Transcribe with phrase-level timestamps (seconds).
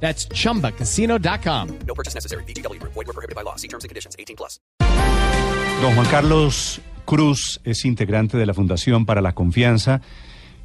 [0.00, 1.68] That's chumbacasino.com.
[1.86, 2.44] No purchase necessary.
[2.44, 2.80] BGW.
[2.82, 3.56] Void were prohibited by law.
[3.56, 4.14] See terms and conditions.
[4.18, 4.60] 18 plus.
[5.82, 10.00] Don Juan Carlos Cruz es integrante de la Fundación para la Confianza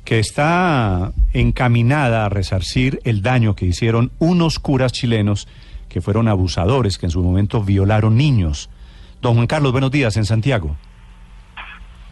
[0.04, 5.48] que está encaminada a resarcir el daño que hicieron unos curas chilenos
[5.90, 8.70] que fueron abusadores, que en su momento violaron niños.
[9.22, 10.76] Don Juan Carlos, buenos días en Santiago.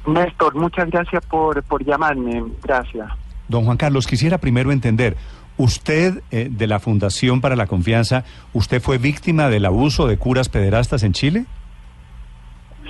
[0.05, 2.44] Néstor, muchas gracias por, por llamarme.
[2.61, 3.09] Gracias.
[3.47, 5.17] Don Juan Carlos, quisiera primero entender,
[5.59, 8.23] usted eh, de la Fundación para la Confianza,
[8.54, 11.45] ¿usted fue víctima del abuso de curas pederastas en Chile?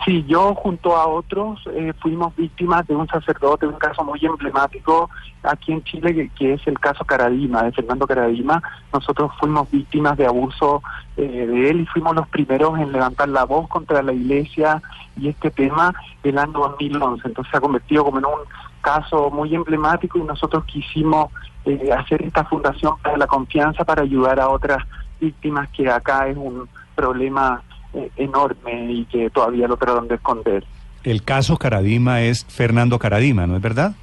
[0.06, 5.10] Sí, yo junto a otros eh, fuimos víctimas de un sacerdote, un caso muy emblemático
[5.44, 8.62] aquí en Chile, que, es el caso Caradima, de Fernando Caradima.
[8.94, 10.82] Nosotros fuimos víctimas de abuso
[11.18, 14.82] eh, de él y fuimos los primeros en levantar la voz contra la iglesia
[15.18, 15.94] y este tema
[16.24, 17.28] el año 2011.
[17.28, 18.40] Entonces se ha convertido como en un
[18.82, 21.32] caso muy emblemático y nosotros quisimos
[21.66, 24.84] eh, hacer esta fundación para la confianza para ayudar a otras
[25.20, 27.62] víctimas que acá es un problema
[27.94, 30.64] eh, enorme y que todavía lo tratan de esconder.
[31.04, 33.94] El caso Caradima es Fernando Caradima, ¿no es verdad?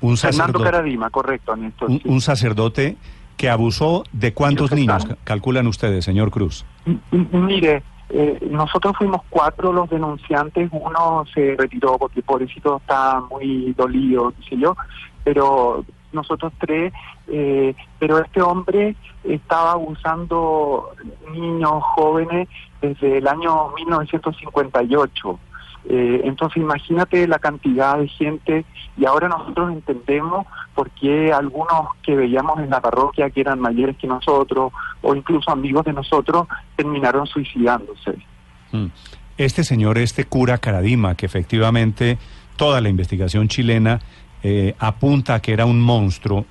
[0.00, 1.90] Un Fernando Caradima, correcto, Néstor.
[1.90, 2.08] un, sí.
[2.08, 2.96] un sacerdote
[3.36, 6.64] que abusó de cuántos niños, calculan ustedes, señor Cruz.
[6.86, 7.00] M-
[7.32, 14.32] Mire, eh, nosotros fuimos cuatro los denunciantes, uno se retiró porque pobrecito está muy dolido,
[14.38, 14.76] qué sé yo,
[15.24, 15.84] pero
[16.14, 16.92] nosotros tres,
[17.28, 20.90] eh, pero este hombre estaba abusando
[21.32, 22.48] niños jóvenes
[22.80, 25.38] desde el año 1958.
[25.86, 28.64] Eh, entonces imagínate la cantidad de gente
[28.96, 33.96] y ahora nosotros entendemos por qué algunos que veíamos en la parroquia que eran mayores
[33.98, 34.72] que nosotros
[35.02, 38.16] o incluso amigos de nosotros terminaron suicidándose.
[38.72, 38.86] Mm.
[39.36, 42.18] Este señor, este cura Caradima, que efectivamente
[42.56, 44.00] toda la investigación chilena
[44.44, 46.44] eh, apunta a que era un monstruo,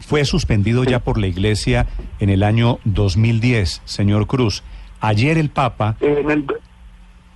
[0.00, 1.86] fue suspendido ya por la iglesia
[2.18, 4.62] en el año 2010, señor Cruz.
[5.00, 6.44] Ayer el Papa, Eh, en el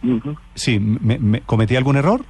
[0.03, 0.37] Ujú.
[0.55, 2.25] sí, me, me- ¿cometí algún error?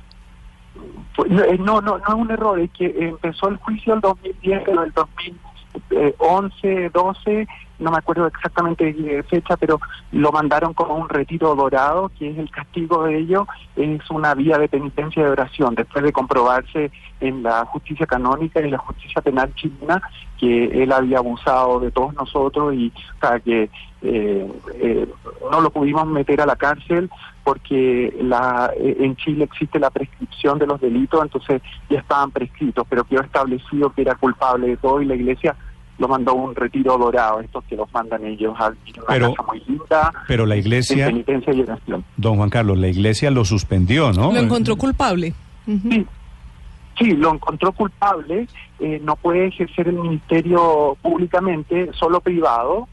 [1.29, 4.63] No, eh, no, no, no es un error, es que empezó el juicio el 2010,
[4.65, 7.47] pero el 2011, 12,
[7.79, 9.81] no me acuerdo exactamente qué fecha, pero
[10.13, 13.47] lo mandaron como un retiro dorado, que es el castigo de ello,
[13.77, 16.91] es una vía de penitencia de oración, después de comprobarse
[17.21, 20.03] en la justicia canónica y la justicia penal chilena
[20.39, 22.93] que él había abusado de todos nosotros y
[23.45, 23.69] que
[24.03, 25.09] eh, eh,
[25.51, 27.11] no lo pudimos meter a la cárcel
[27.43, 32.87] porque la, eh, en Chile existe la prescripción de los delitos, entonces ya estaban prescritos,
[32.89, 35.57] pero quedó establecido que era culpable de todo y la iglesia
[35.99, 39.35] lo mandó un retiro dorado, estos que los mandan ellos a vivir en una Pero-
[39.35, 42.05] casa muy linda, Pero la en iglesia, penitencia y oración.
[42.17, 44.33] don Juan Carlos, la iglesia lo suspendió, ¿no?
[44.33, 45.35] Lo encontró culpable.
[45.67, 46.07] Sí,
[46.99, 48.47] sí, lo encontró culpable,
[48.81, 52.89] eh, no puede ejercer el ministerio públicamente, solo privado,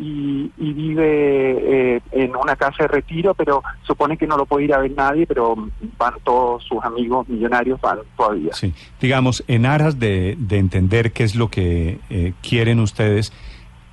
[0.00, 4.64] y, y vive eh, en una casa de retiro, pero supone que no lo puede
[4.64, 5.54] ir a ver nadie, pero
[5.98, 8.52] van todos sus amigos millonarios, van todavía.
[8.54, 13.32] Sí, digamos, en aras de, de entender qué es lo que eh, quieren ustedes,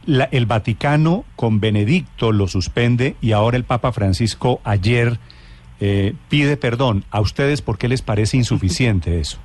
[0.05, 5.19] la- el Vaticano con Benedicto lo suspende y ahora el Papa Francisco ayer
[5.79, 7.03] eh, pide perdón.
[7.11, 9.37] ¿A ustedes por qué les parece insuficiente eso?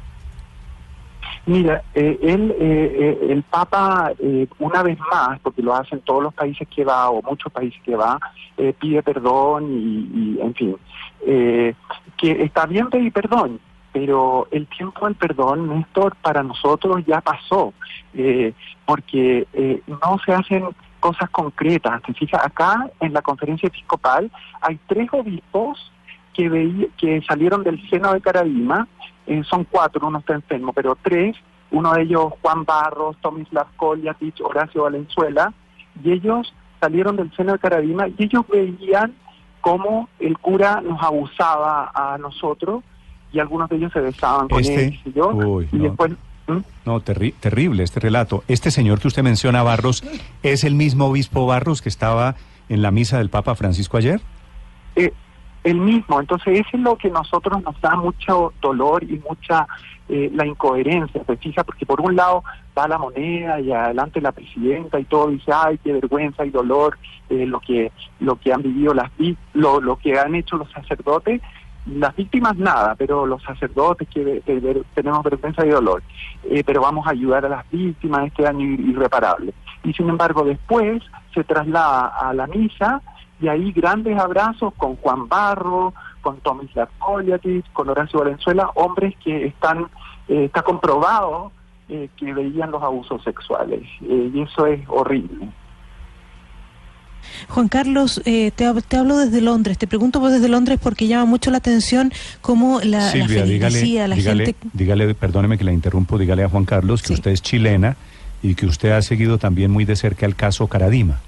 [1.45, 6.33] Mira, eh, eh, eh, el Papa, eh, una vez más, porque lo hacen todos los
[6.33, 8.19] países que va, o muchos países que va,
[8.57, 10.77] eh, pide perdón y, y, en fin,
[11.27, 11.75] eh,
[12.17, 13.59] que está bien pedir perdón,
[13.93, 17.75] pero el tiempo del perdón, Néstor, para nosotros ya pasó,
[18.87, 19.47] porque
[19.87, 20.65] no se hacen
[21.01, 22.01] cosas concretas.
[22.03, 24.31] Te fijas, acá en la conferencia episcopal
[24.61, 25.93] hay tres obispos
[26.33, 28.87] que, veí- que salieron del seno de Caradima,
[29.27, 31.37] eh, son cuatro, uno está enfermo, pero tres,
[31.71, 35.53] uno de ellos Juan Barros, Tomislav Koljatich, Horacio Valenzuela,
[36.03, 39.15] y ellos salieron del seno de Caradima y ellos veían
[39.61, 42.83] cómo el cura nos abusaba a nosotros
[43.33, 45.85] y algunos de ellos se besaban con Este- él, sé yo, uy, y no.
[45.85, 46.13] después...
[46.49, 46.59] ¿Mm?
[46.85, 48.43] No, terri- terrible este relato.
[48.49, 50.03] Este señor que usted menciona, Barros,
[50.43, 52.35] ¿es el mismo obispo Barros que estaba
[52.69, 54.21] en la misa del Papa Francisco ayer?
[54.97, 55.13] Eh,
[55.65, 56.21] el mismo.
[56.21, 59.67] Entonces, eso es lo que nosotros nos da mucho dolor y mucha
[60.09, 62.43] eh, la incoherencia, se fija, porque por un lado
[62.77, 66.99] va la moneda y adelante la presidenta y todo dice, ay, qué vergüenza y dolor
[67.31, 69.11] eh, lo que lo que han vivido las
[69.55, 71.41] lo, lo que han hecho los sacerdotes.
[71.85, 74.41] Las víctimas nada, pero los sacerdotes que,
[74.95, 76.03] tenemos vergüenza y dolor.
[76.45, 79.53] Eh, pero vamos a ayudar a las víctimas de este daño irreparable.
[79.83, 81.03] Y sin embargo, después
[81.35, 83.03] se traslada a la misa
[83.43, 89.47] y ahí grandes abrazos con Juan Barro, con Tomislav Poliatis, con Horacio Valenzuela, hombres que
[89.47, 89.89] están,
[90.29, 91.51] eh, está comprobado
[91.89, 93.83] eh, que veían los abusos sexuales.
[94.03, 95.49] Eh, y eso es horrible.
[97.49, 101.51] Juan Carlos, te, te, hablo desde Londres, te pregunto vos desde Londres porque llama mucho
[101.51, 106.49] la atención cómo la, Silvia, dígale, la dígale, Dígale, perdóneme que la interrumpo, dígale a
[106.49, 107.97] Juan Carlos que usted es chilena
[108.43, 111.21] y que usted ha seguido también muy de cerca el caso Caradima.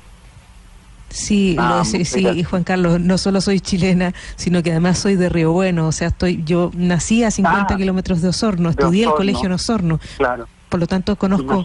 [1.14, 5.28] Sí, ah, sí, sí, Juan Carlos, no solo soy chilena, sino que además soy de
[5.28, 9.12] Río Bueno, o sea, estoy, yo nací a 50 ah, kilómetros de Osorno, estudié el
[9.12, 10.00] colegio en Osorno.
[10.16, 10.49] Claro.
[10.69, 11.64] Por lo tanto, conozco,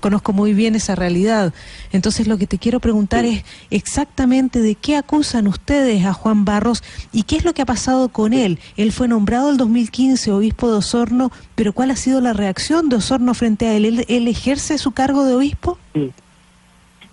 [0.00, 1.52] conozco muy bien esa realidad.
[1.92, 6.82] Entonces, lo que te quiero preguntar es exactamente de qué acusan ustedes a Juan Barros
[7.12, 8.58] y qué es lo que ha pasado con él.
[8.78, 12.96] Él fue nombrado el 2015 obispo de Osorno, pero ¿cuál ha sido la reacción de
[12.96, 13.84] Osorno frente a él?
[13.84, 15.76] ¿Él, él ejerce su cargo de obispo?
[15.92, 16.10] Sí.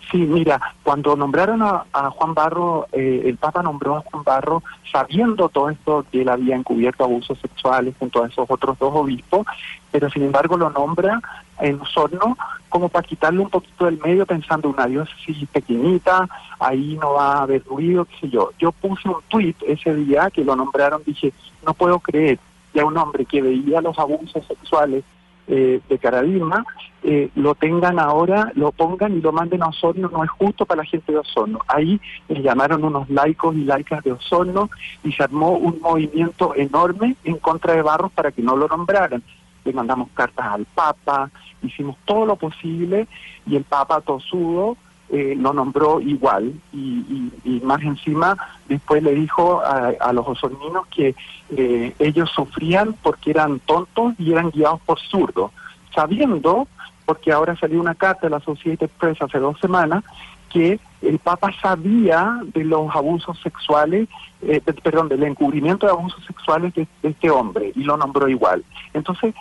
[0.09, 5.49] Sí, mira, cuando nombraron a, Juan Barro, eh, el Papa nombró a Juan Barro sabiendo
[5.49, 9.45] todo esto que él había encubierto abusos sexuales junto a esos otros dos obispos,
[9.91, 11.19] pero sin embargo lo nombra
[11.59, 12.37] en Osorno
[12.69, 16.27] como para quitarle un poquito del medio pensando una diócesis pequeñita,
[16.59, 18.51] ahí no va a haber ruido, qué sé yo.
[18.59, 21.33] Yo puse un tuit ese día que lo nombraron, dije,
[21.65, 22.39] no puedo creer
[22.71, 25.03] que a un hombre que veía los abusos sexuales
[25.47, 26.65] eh, de Caradima,
[27.03, 30.83] eh, lo tengan ahora, lo pongan y lo manden a Osorno, no es justo para
[30.83, 31.59] la gente de Osorno.
[31.67, 34.69] Ahí le llamaron unos laicos y laicas de Osorno
[35.03, 39.23] y se armó un movimiento enorme en contra de Barros para que no lo nombraran.
[39.63, 41.29] Le mandamos cartas al Papa,
[41.61, 43.07] hicimos todo lo posible
[43.45, 44.77] y el Papa tosudo
[45.09, 47.31] eh, lo nombró igual y,
[47.63, 48.37] más encima
[48.67, 51.15] después le dijo a, los osorninos que
[51.49, 55.51] eh, ellos sufrían porque eran tontos y eran guiados por zurdos,
[55.93, 56.67] sabiendo,
[57.05, 60.03] porque ahora salió una carta de la Sociedad Press hace dos semanas,
[60.49, 64.07] que el Papa sabía de los abusos sexuales,
[64.41, 68.63] eh, perdón, del encubrimiento de abusos sexuales de, este hombre y lo nombró igual.
[68.93, 69.33] Entonces,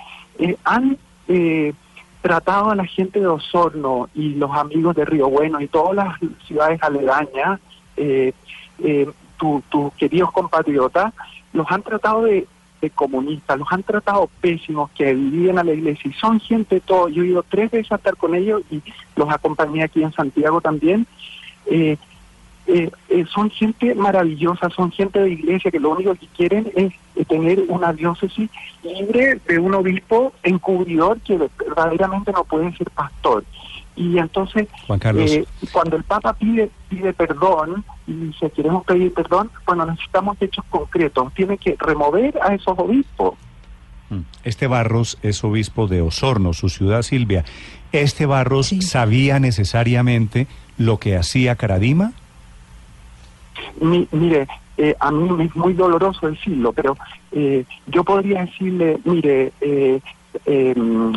[0.65, 0.97] han
[2.27, 6.19] tratado a la gente de Osorno y los amigos de Río Bueno y todas las
[6.45, 7.61] ciudades aledañas,
[7.97, 8.33] eh,
[8.81, 9.09] eh,
[9.39, 11.15] tus queridos compatriotas,
[11.53, 12.49] los han tratado de,
[12.97, 17.09] comunistas, los han tratado pésimos, que viven a la iglesia y son gente todo.
[17.09, 18.83] Yo he ido tres veces a estar con ellos y
[19.15, 21.07] los acompañé aquí en Santiago también.
[21.67, 21.97] Eh,
[22.69, 26.93] eh, eh, son gente maravillosa, son gente de iglesia que lo único que quieren es,
[27.29, 28.51] tener una diócesis
[28.83, 33.45] libre de un obispo encubridor que verdaderamente no puede ser pastor.
[33.97, 39.87] Y entonces, eh, cuando el Papa pide pide perdón y dice queremos pedir perdón, bueno,
[39.87, 41.33] necesitamos hechos concretos.
[41.35, 43.35] Tiene que remover a esos obispos.
[44.11, 44.21] Mm.
[44.45, 47.45] Este Barros es obispo de Osorno, su ciudad Silvia.
[47.93, 50.47] ¿Este Barros sabía necesariamente
[50.77, 52.13] lo que hacía Caradima?
[53.81, 54.47] Mire,
[54.77, 56.97] eh, a mí me es muy doloroso decirlo, pero
[57.33, 60.01] eh, yo podría decirle, mire, eh,
[60.45, 61.15] em,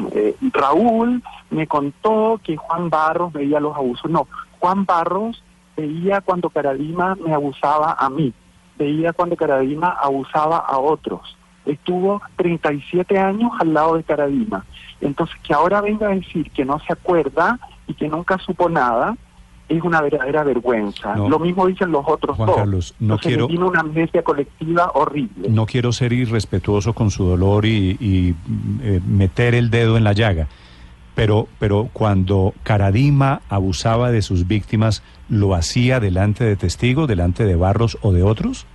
[0.54, 4.10] Raúl me contó que Juan Barros veía los abusos.
[4.10, 4.28] No,
[4.60, 5.44] Juan Barros
[5.76, 8.34] veía cuando Caradima me abusaba a mí,
[8.78, 11.36] veía cuando Caradima abusaba a otros.
[11.66, 14.66] Estuvo 37 años al lado de Caradima.
[15.02, 19.16] Entonces, que ahora venga a decir que no se acuerda y que nunca supo nada,
[19.70, 21.16] es una verdadera vergüenza.
[21.16, 22.58] Lo mismo dicen los otros Juan dos.
[22.58, 25.48] Carlos, no quiero tiene una amnesia colectiva horrible.
[25.50, 28.36] No quiero ser irrespetuoso con su dolor y,
[28.82, 30.48] eh, meter el dedo en la llaga,
[31.14, 37.56] pero pero cuando Caradima abusaba de sus víctimas, lo hacía delante de testigos, delante de
[37.56, 38.66] Barros o de otros.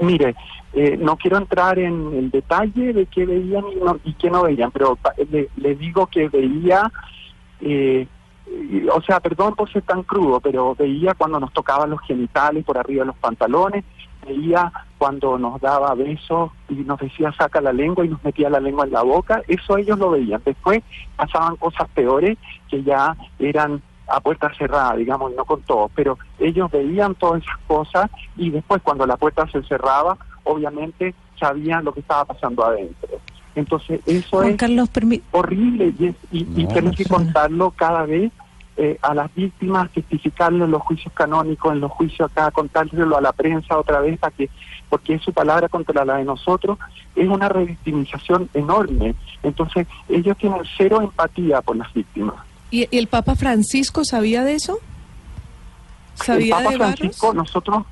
[0.00, 0.34] Mire,
[0.72, 3.64] eh, no quiero entrar en el detalle de qué veían
[4.04, 4.96] y, qué no veían, pero
[5.56, 6.90] le, digo que veía
[7.60, 8.06] eh,
[8.92, 12.78] o sea, perdón por ser tan crudo, pero veía cuando nos tocaban los genitales por
[12.78, 13.84] arriba de los pantalones,
[14.26, 18.60] veía cuando nos daba besos y nos decía saca la lengua y nos metía la
[18.60, 20.42] lengua en la boca, eso ellos lo veían.
[20.44, 20.82] Después
[21.16, 22.38] pasaban cosas peores
[22.68, 27.58] que ya eran a puerta cerrada, digamos, no con todos, pero ellos veían todas esas
[27.66, 33.08] cosas y después cuando la puerta se cerraba, obviamente sabían lo que estaba pasando adentro.
[33.60, 34.56] Entonces eso es
[35.32, 38.32] horrible y, y, tenemos que contarlo cada vez
[38.76, 43.20] eh, a las víctimas, testificarlo en los juicios canónicos, en los juicios acá, contárselo a
[43.20, 44.48] la prensa otra vez, para que,
[44.88, 46.78] porque es su palabra contra la de nosotros,
[47.14, 49.14] es una revictimización enorme.
[49.42, 52.36] Entonces, ellos tienen cero empatía por las víctimas.
[52.70, 54.78] ¿Y, el Papa Francisco sabía de eso?
[56.14, 57.84] ¿Sabía el Papa Francisco, nosotros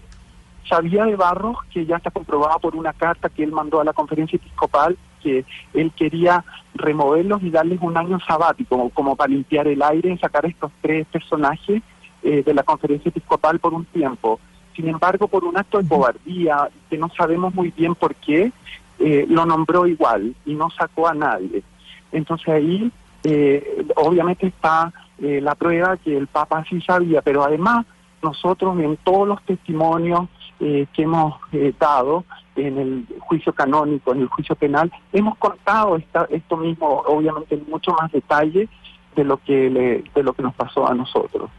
[0.66, 3.92] sabía de Barros, que ya está comprobado por una carta que él mandó a la
[3.92, 4.96] conferencia episcopal,
[5.28, 5.44] que
[5.74, 6.44] él quería
[6.74, 11.06] removerlos y darles un año sabático, como, para limpiar el aire y sacar estos tres
[11.08, 11.82] personajes
[12.22, 14.40] eh, de la conferencia episcopal por un tiempo.
[14.74, 18.52] Sin embargo, por un acto de cobardía, que no sabemos muy bien por qué,
[19.00, 21.62] eh, lo nombró igual y no sacó a nadie.
[22.10, 22.90] Entonces ahí,
[23.24, 27.84] eh, obviamente está la prueba que el Papa sí sabía, pero además
[28.22, 30.28] nosotros en todos los testimonios
[30.60, 31.34] que hemos
[31.80, 32.24] dado,
[32.58, 37.64] en el juicio canónico, en el juicio penal, hemos contado esta, esto mismo, obviamente en
[37.68, 38.68] mucho más detalle
[39.16, 41.50] de lo que le, de lo que nos pasó a nosotros.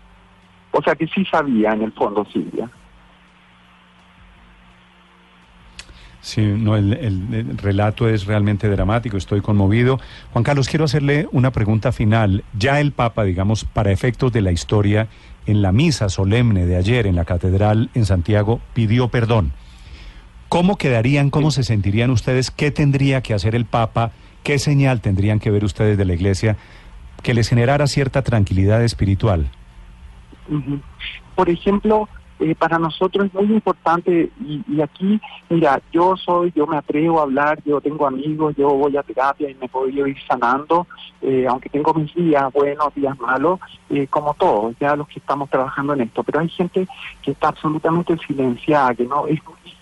[0.72, 2.70] O sea que sí sabía en el fondo Silvia.
[6.22, 10.00] Sí, no, el, el, relato es realmente dramático, estoy conmovido.
[10.32, 12.44] Juan Carlos, quiero hacerle una pregunta final.
[12.54, 15.08] Ya el Papa, digamos, para efectos de la historia,
[15.46, 19.54] en la misa solemne de ayer en la catedral en Santiago, pidió perdón.
[20.50, 22.50] ¿Cómo quedarían, cómo se sentirían ustedes?
[22.50, 24.12] ¿Qué tendría que hacer el Papa?
[24.44, 26.58] ¿Qué señal tendrían que ver ustedes de la Iglesia
[27.22, 29.52] que les generara cierta tranquilidad espiritual?
[31.36, 36.78] Por ejemplo, eh, para nosotros es muy importante y, aquí, mira, yo soy, yo me
[36.78, 40.88] atrevo a hablar, yo tengo amigos, yo voy a terapia y me puedo ir sanando,
[41.22, 43.60] eh, aunque tengo mis días buenos, días malos,
[43.92, 46.88] eh, como todos, ya los que estamos trabajando en esto, pero hay gente
[47.22, 49.40] que está absolutamente silenciada, que no es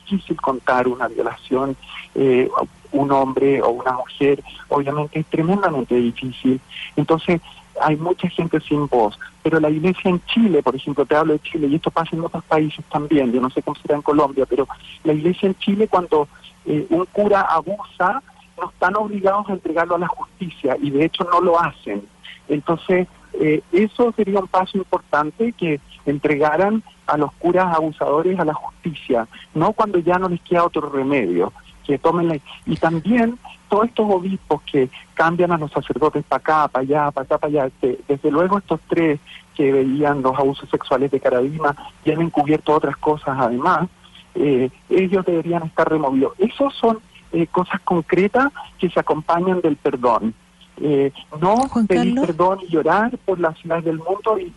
[0.09, 1.75] difícil contar una violación,
[2.15, 2.49] eh,
[2.91, 6.59] un hombre o una mujer, obviamente es tremendamente difícil.
[6.95, 7.41] Entonces,
[7.81, 11.39] hay mucha gente sin voz, pero la iglesia en Chile, por ejemplo, te hablo de
[11.39, 14.45] Chile, y esto pasa en otros países también, yo no sé cómo será en Colombia,
[14.47, 14.67] pero
[15.03, 16.27] la iglesia en Chile cuando
[16.65, 18.23] eh, un cura abusa,
[18.59, 22.07] no están obligados a entregarlo a la justicia, y de hecho no lo hacen.
[22.49, 28.53] Entonces, eh, eso sería un paso importante que entregaran a los curas abusadores a la
[28.53, 31.53] justicia, no cuando ya no les queda otro remedio,
[31.85, 32.37] que tomen la...
[32.65, 37.25] Y también todos estos obispos que cambian a los sacerdotes para acá, para allá, para
[37.25, 37.71] acá, para allá,
[38.07, 39.19] desde luego estos tres
[39.55, 43.89] que veían los abusos sexuales de Caradima y han encubierto otras cosas además,
[44.35, 46.33] eh, ellos deberían estar removidos.
[46.37, 46.99] Esos son
[47.31, 50.33] eh, cosas concretas que se acompañan del perdón.
[50.79, 51.55] Eh, no
[51.87, 54.53] pedir perdón y llorar por las ciudades del mundo y,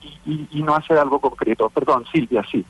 [0.51, 1.71] y, no hacer algo concreto.
[1.71, 2.65] Perdón, Silvia, sí.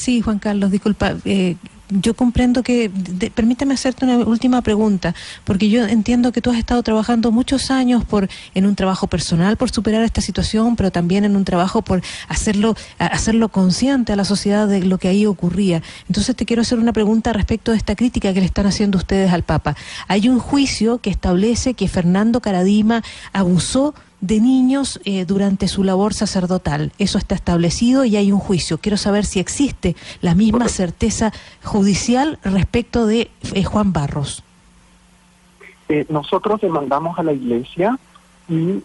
[0.00, 1.14] Sí, Juan Carlos, disculpa.
[1.26, 1.56] Eh,
[1.90, 2.90] yo comprendo que,
[3.34, 5.14] permíteme hacerte una última pregunta,
[5.44, 9.58] porque yo entiendo que tú has estado trabajando muchos años por en un trabajo personal
[9.58, 14.24] por superar esta situación, pero también en un trabajo por hacerlo hacerlo consciente a la
[14.24, 15.82] sociedad de lo que ahí ocurría.
[16.08, 19.30] Entonces te quiero hacer una pregunta respecto de esta crítica que le están haciendo ustedes
[19.34, 19.76] al Papa.
[20.08, 23.02] Hay un juicio que establece que Fernando Caradima
[23.34, 26.92] abusó de niños eh, durante su labor sacerdotal.
[26.98, 28.78] Eso está establecido y hay un juicio.
[28.78, 31.32] Quiero saber si existe la misma certeza
[31.64, 34.42] judicial respecto de eh, Juan Barros.
[35.88, 37.98] Eh, nosotros demandamos a la Iglesia
[38.48, 38.82] y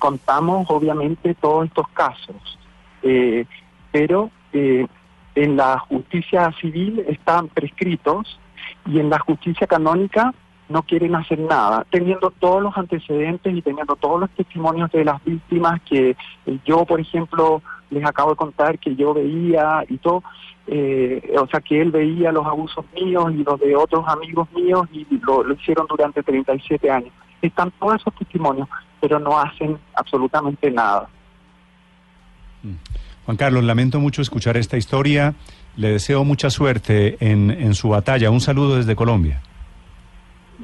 [0.00, 2.58] contamos obviamente todos estos casos,
[3.92, 8.40] pero en la justicia civil están prescritos
[8.86, 10.34] y en la justicia canónica
[10.68, 15.22] no quieren hacer nada, teniendo todos los antecedentes y teniendo todos los testimonios de las
[15.24, 16.16] víctimas que
[16.46, 20.22] eh, yo, por ejemplo, les acabo de contar que yo veía y todo,
[20.66, 24.86] eh, o sea, que él veía los abusos míos y los de otros amigos míos
[24.92, 27.12] y lo, hicieron durante 37 años.
[27.42, 28.68] Están todos esos testimonios,
[29.00, 31.08] pero no hacen absolutamente nada.
[32.62, 32.74] Mm.
[33.26, 35.34] Juan Carlos, lamento mucho escuchar esta historia.
[35.76, 38.30] Le deseo mucha suerte en, en su batalla.
[38.30, 39.42] Un saludo desde Colombia.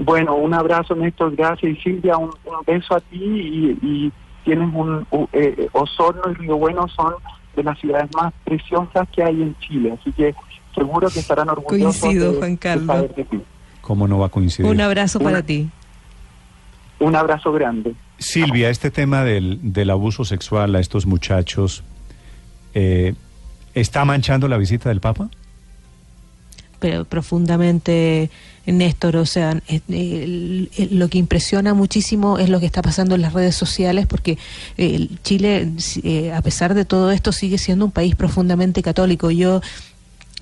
[0.02, 1.73] Bueno, un abrazo, Néstor, gracias.
[1.73, 2.30] Y Silvia, un,
[2.66, 4.12] beso a ti y,
[4.45, 5.07] tienes un...
[5.33, 7.14] Eh, Osorno y Río Bueno son
[7.54, 10.35] de las ciudades más preciosas que hay en Chile, así que
[10.75, 13.07] seguro que estarán orgullosos Coincido, Juan Carlos.
[13.83, 14.71] ¿Cómo no va a coincidir?
[14.71, 15.69] Un abrazo para ti.
[16.99, 17.95] Un abrazo grande.
[18.19, 21.83] Silvia, este tema del, del abuso sexual a estos muchachos,
[22.73, 23.14] eh,
[23.75, 25.28] ¿está manchando la visita del Papa?
[26.80, 28.30] Pero profundamente
[28.66, 33.54] Néstor, o sea, lo que impresiona muchísimo es lo que está pasando en las redes
[33.54, 34.38] sociales, porque
[34.76, 35.72] eh, Chile,
[36.02, 39.30] eh, a pesar de todo esto, sigue siendo un país profundamente católico.
[39.30, 39.60] Yo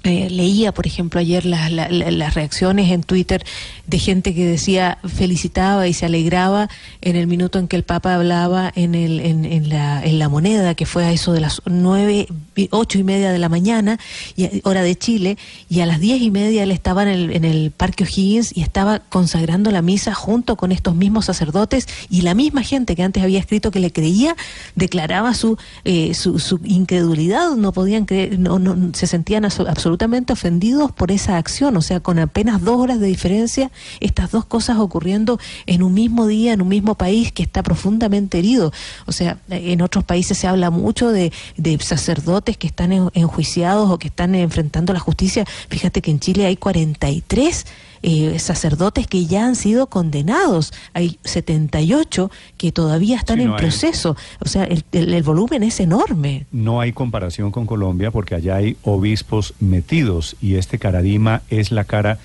[0.04, 3.44] eh, leía, por ejemplo, ayer las reacciones en Twitter
[3.86, 6.68] de gente que decía, felicitaba y se alegraba
[7.00, 10.74] en el minuto en que el Papa hablaba en, el, en, la, en la moneda,
[10.74, 12.28] que fue a eso de las nueve,
[12.70, 13.98] ocho y media de la mañana,
[14.36, 15.38] y, hora de Chile,
[15.68, 18.62] y a las diez y media él estaba en el, en el Parque O'Higgins y
[18.62, 23.22] estaba consagrando la misa junto con estos mismos sacerdotes y la misma gente que antes
[23.22, 24.36] había escrito que le creía,
[24.74, 30.34] declaraba su, eh, su, su, incredulidad, no podían creer, no, no se sentían absolutamente absolutamente
[30.34, 34.76] ofendidos por esa acción, o sea, con apenas dos horas de diferencia, estas dos cosas
[34.76, 38.70] ocurriendo en un mismo día, en un mismo país que está profundamente herido.
[39.06, 41.32] O sea, en otros países se habla mucho de,
[41.80, 45.46] sacerdotes que están enjuiciados o que están enfrentando la justicia.
[45.70, 47.64] Fíjate que en Chile hay 43
[48.02, 50.72] eh, sacerdotes que ya han sido condenados.
[50.94, 54.16] Hay 78 que todavía están en proceso.
[54.40, 56.46] O sea, el, el, volumen es enorme.
[56.52, 61.84] No hay comparación con Colombia porque allá hay obispos metidos y este Caradima es la
[61.84, 62.18] cara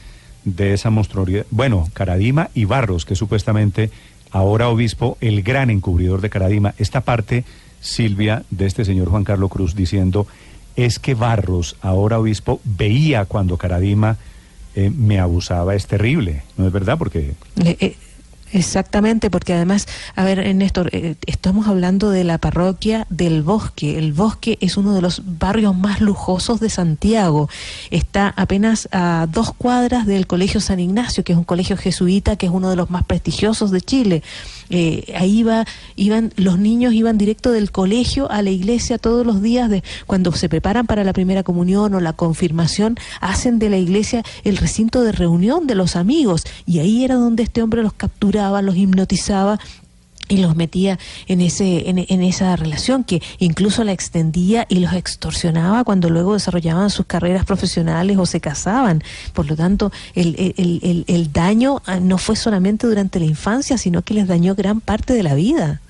[0.45, 1.45] de esa monstruosidad.
[1.51, 3.91] Bueno, Caradima y Barros, que supuestamente
[4.31, 6.73] ahora obispo, el gran encubridor de Caradima.
[6.77, 7.45] Esta parte,
[7.79, 10.27] Silvia, de este señor Juan Carlos Cruz diciendo,
[10.75, 14.17] es que Barros, ahora obispo, veía cuando Caradima
[14.75, 16.97] eh, me abusaba es terrible, ¿no es verdad?
[16.97, 17.33] Porque...
[17.63, 17.95] Eh,
[18.53, 23.97] exactamente, porque además, a ver, Néstor, eh, estamos hablando de la parroquia del Bosque.
[23.97, 27.49] El Bosque es uno de los barrios más lujosos de Santiago.
[27.91, 32.45] Está apenas a dos cuadras del Colegio San Ignacio, que es un colegio jesuita, que
[32.45, 34.23] es uno de los más prestigiosos de Chile.
[34.69, 39.41] Eh, ahí iba, iban, los niños iban directo del colegio a la iglesia todos los
[39.41, 43.77] días, de, cuando se preparan para la primera comunión o la confirmación, hacen de la
[43.77, 46.43] iglesia el recinto de reunión de los amigos.
[46.65, 49.59] Y ahí era donde este hombre los capturaba, los hipnotizaba
[50.29, 55.83] y los metía en ese en, esa relación que incluso la extendía y los extorsionaba
[55.83, 59.03] cuando luego desarrollaban sus carreras profesionales o se casaban.
[59.33, 64.01] Por lo tanto el, el, el daño ah, no fue solamente durante la infancia sino
[64.01, 65.81] que les dañó gran parte de la vida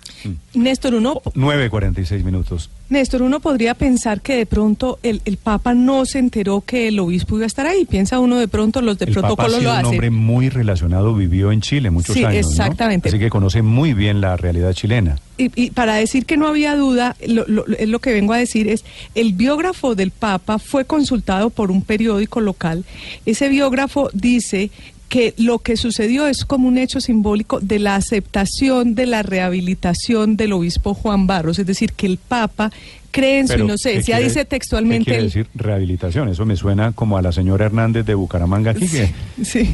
[0.54, 1.22] Néstor, uno...
[1.36, 2.70] 9.46 minutos.
[2.90, 7.36] Néstor, uno podría pensar que de pronto el, Papa no se enteró que el obispo
[7.36, 7.86] iba a estar ahí.
[7.86, 9.86] Piensa uno de pronto, los de protocolo lo hacen.
[9.86, 12.48] un hombre muy relacionado, vivió en Chile muchos sí, años.
[12.50, 13.10] exactamente.
[13.10, 15.18] Así que conoce muy bien la realidad chilena.
[15.38, 19.34] Y, para decir que no había duda, lo, lo que vengo a decir es, el
[19.34, 22.86] biógrafo del Papa fue consultado por un periódico local.
[23.26, 24.70] Ese biógrafo dice
[25.14, 30.38] que lo que sucedió es como un hecho simbólico de la aceptación de la rehabilitación
[30.38, 32.72] del obispo Juan Barros, es decir, que el Papa
[33.12, 35.06] cree en su inocencia, dice textualmente...
[35.06, 36.30] ¿qué quiere decir rehabilitación?
[36.30, 39.14] Eso me suena como a la señora Hernández de Bucaramanga aquí, que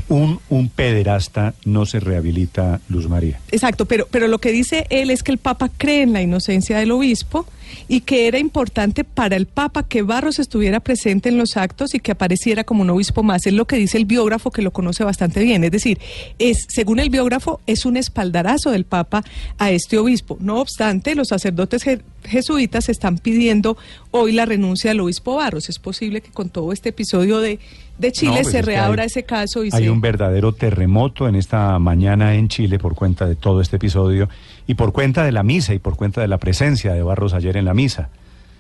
[0.10, 3.40] Un, un pederasta no se rehabilita, Luz María.
[3.50, 6.80] Exacto, pero, pero lo que dice él es que el Papa cree en la inocencia
[6.80, 7.46] del obispo
[7.88, 12.00] y que era importante para el Papa que Barros estuviera presente en los actos y
[12.00, 13.46] que apareciera como un obispo más.
[13.46, 15.64] Es lo que dice el biógrafo que lo conoce bastante bien.
[15.64, 16.00] Es decir,
[16.38, 19.24] es, según el biógrafo, es un espaldarazo del Papa
[19.58, 20.38] a este obispo.
[20.40, 21.84] No obstante, los sacerdotes
[22.24, 23.78] jesuitas están pidiendo
[24.12, 25.70] hoy la renuncia del obispo Barros.
[25.70, 27.60] Es posible que con todo este episodio de,
[27.98, 29.64] de Chile pues se reabra ese caso.
[29.64, 33.78] Y hay un verdadero terremoto en esta mañana en Chile por cuenta de todo este
[33.78, 34.30] episodio
[34.70, 37.58] y por cuenta de la misa y por cuenta de la presencia de Barros ayer
[37.58, 38.10] en la misa.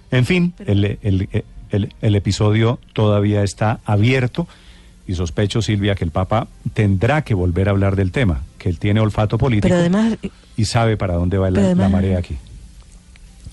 [0.10, 0.98] En fin, el,
[1.70, 4.48] el, episodio todavía está abierto
[5.06, 8.80] y sospecho, Silvia, que el Papa tendrá que volver a hablar del tema, que él
[8.80, 9.76] tiene olfato político
[10.58, 12.38] y sabe para dónde va la marea aquí.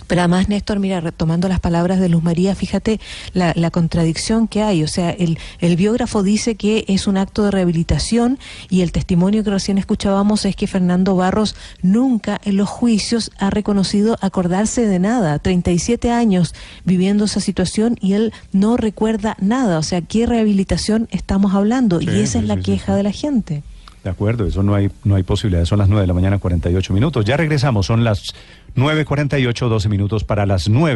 [0.06, 3.00] Pero además, Néstor, mira, retomando las palabras de Luz María, fíjate
[3.32, 4.82] la, contradicción que hay.
[4.82, 8.38] O sea, el, el, biógrafo dice que es un acto de rehabilitación
[8.70, 13.50] y el testimonio que recién escuchábamos es que Fernando Barros nunca en los juicios ha
[13.50, 15.38] reconocido acordarse de nada.
[15.38, 19.78] 37 años viviendo esa situación y él no recuerda nada.
[19.78, 22.00] O sea, ¿qué rehabilitación estamos hablando?
[22.00, 23.62] y esa es la queja de la gente.
[24.06, 25.64] De acuerdo, eso no hay, no hay posibilidad.
[25.64, 27.24] Son las 9 de la mañana, 48 minutos.
[27.24, 28.34] Ya regresamos, son las
[28.76, 30.94] 9.48, 12 minutos para las 9.